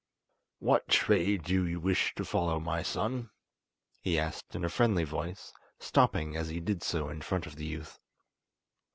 [0.57, 3.29] "What trade do you wish to follow, my son?"
[3.99, 7.67] he asked in a friendly voice, stopping as he did so in front of the
[7.67, 7.99] youth.